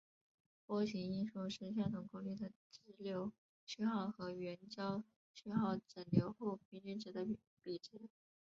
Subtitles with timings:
[0.65, 3.31] 波形因数是相同功率的直流
[3.67, 7.23] 讯号和原交流讯号整流后平均值的
[7.61, 8.09] 比值。